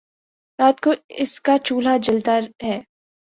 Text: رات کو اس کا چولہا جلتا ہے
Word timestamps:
رات 0.59 0.79
کو 0.81 0.91
اس 1.17 1.39
کا 1.41 1.57
چولہا 1.65 1.95
جلتا 1.97 2.35
ہے 2.63 2.79